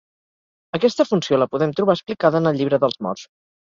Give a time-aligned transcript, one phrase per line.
[0.77, 3.33] Aquesta funció la podem trobar explicada en el llibre dels morts.